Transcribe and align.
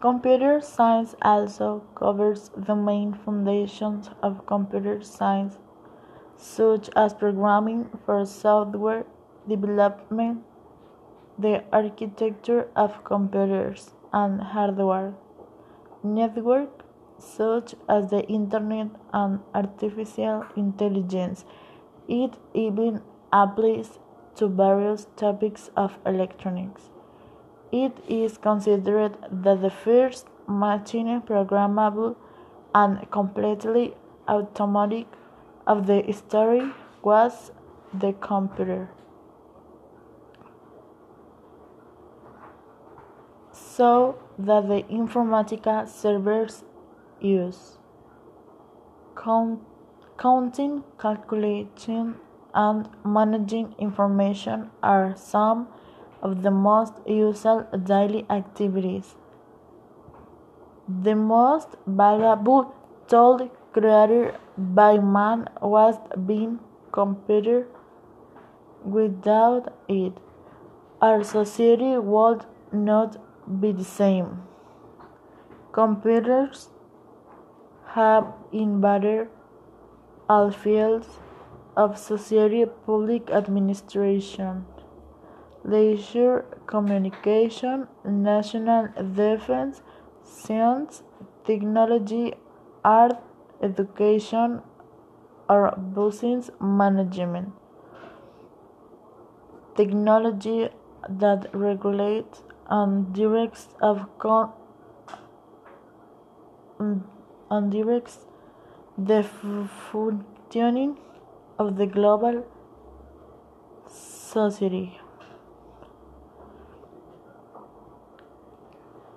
Computer 0.00 0.60
science 0.60 1.16
also 1.22 1.82
covers 1.96 2.52
the 2.56 2.76
main 2.76 3.12
foundations 3.14 4.10
of 4.22 4.46
computer 4.46 5.02
science, 5.02 5.58
such 6.36 6.88
as 6.94 7.12
programming 7.14 7.90
for 8.06 8.24
software 8.24 9.04
development, 9.48 10.44
the 11.36 11.64
architecture 11.72 12.68
of 12.76 13.02
computers 13.02 13.90
and 14.12 14.40
hardware, 14.40 15.14
network 16.04 16.84
such 17.18 17.74
as 17.88 18.08
the 18.10 18.22
internet 18.28 18.86
and 19.12 19.40
artificial 19.52 20.44
intelligence. 20.54 21.44
It 22.06 22.36
even 22.54 23.02
applies 23.32 23.98
to 24.36 24.46
various 24.46 25.08
topics 25.16 25.70
of 25.76 25.98
electronics. 26.06 26.90
It 27.70 27.98
is 28.08 28.38
considered 28.38 29.16
that 29.30 29.60
the 29.60 29.70
first 29.70 30.26
machine 30.46 31.20
programmable 31.20 32.16
and 32.74 33.10
completely 33.10 33.94
automatic 34.26 35.06
of 35.66 35.86
the 35.86 36.00
history 36.00 36.72
was 37.02 37.52
the 37.92 38.12
computer. 38.14 38.88
So 43.52 44.18
that 44.38 44.68
the 44.68 44.82
Informatica 44.84 45.88
servers 45.88 46.64
use 47.20 47.78
count, 49.16 49.60
counting, 50.16 50.84
calculating, 50.98 52.14
and 52.54 52.88
managing 53.04 53.74
information 53.78 54.70
are 54.82 55.14
some 55.16 55.68
of 56.22 56.42
the 56.42 56.50
most 56.50 56.94
usual 57.06 57.66
daily 57.84 58.24
activities. 58.28 59.14
The 60.88 61.14
most 61.14 61.76
valuable 61.86 62.74
tool 63.08 63.50
created 63.72 64.34
by 64.56 64.98
man 64.98 65.48
was 65.60 65.98
being 66.26 66.58
computer. 66.92 67.66
Without 68.84 69.72
it, 69.88 70.12
our 71.00 71.22
society 71.22 71.96
would 71.98 72.44
not 72.72 73.16
be 73.60 73.72
the 73.72 73.84
same. 73.84 74.42
Computers 75.72 76.68
have 77.94 78.32
invaded 78.52 79.28
all 80.28 80.50
fields 80.50 81.06
of 81.76 81.98
society, 81.98 82.64
public 82.86 83.30
administration 83.30 84.64
leisure, 85.64 86.44
communication, 86.66 87.86
national 88.04 88.88
defense, 89.14 89.82
science, 90.24 91.02
technology, 91.44 92.34
art, 92.84 93.18
education, 93.62 94.62
or 95.48 95.72
business 95.94 96.50
management. 96.60 97.52
Technology 99.76 100.68
that 101.08 101.48
regulates 101.54 102.42
and 102.68 103.14
directs 103.14 103.68
of 103.80 104.06
con- 104.18 104.52
and 107.50 107.70
directs 107.72 108.18
the 108.96 109.22
functioning 109.90 110.98
of 111.58 111.76
the 111.76 111.86
global 111.86 112.44
society. 113.88 114.98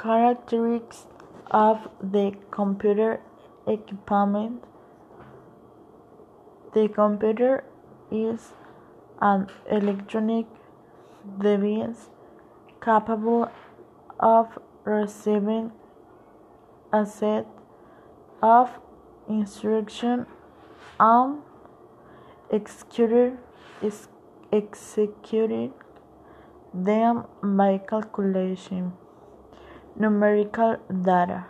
Characteristics 0.00 1.06
of 1.50 1.88
the 2.00 2.32
computer 2.52 3.20
equipment. 3.66 4.62
The 6.72 6.88
computer 6.88 7.64
is 8.10 8.52
an 9.20 9.48
electronic 9.68 10.46
device 11.40 12.10
capable 12.80 13.50
of 14.20 14.58
receiving 14.84 15.72
a 16.92 17.04
set 17.04 17.46
of 18.40 18.70
instructions 19.28 20.26
and 21.00 21.42
executing 24.52 25.72
them 26.72 27.24
by 27.42 27.78
calculation 27.78 28.92
numerical 29.98 30.76
data, 31.02 31.46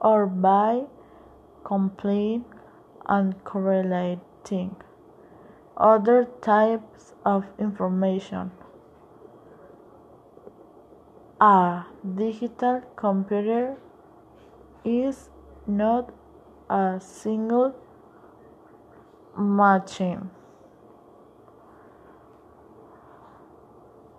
or 0.00 0.26
by 0.26 0.84
completing 1.64 2.44
and 3.06 3.42
correlating 3.44 4.76
other 5.76 6.28
types 6.40 7.14
of 7.24 7.44
information. 7.58 8.50
A 11.40 11.84
digital 12.16 12.82
computer 12.96 13.76
is 14.84 15.30
not 15.66 16.12
a 16.68 17.00
single 17.00 17.74
machine. 19.36 20.30